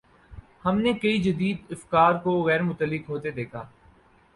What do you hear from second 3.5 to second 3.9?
ہے۔